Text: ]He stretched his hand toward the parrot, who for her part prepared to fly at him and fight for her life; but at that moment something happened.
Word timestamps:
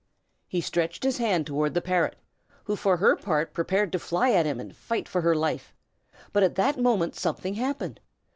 ]He 0.47 0.61
stretched 0.61 1.03
his 1.03 1.19
hand 1.19 1.45
toward 1.45 1.75
the 1.75 1.79
parrot, 1.81 2.15
who 2.63 2.75
for 2.75 2.97
her 2.97 3.15
part 3.15 3.53
prepared 3.53 3.91
to 3.91 3.99
fly 3.99 4.31
at 4.31 4.47
him 4.47 4.59
and 4.59 4.75
fight 4.75 5.07
for 5.07 5.21
her 5.21 5.35
life; 5.35 5.75
but 6.33 6.41
at 6.41 6.55
that 6.55 6.79
moment 6.79 7.13
something 7.15 7.53
happened. 7.53 7.99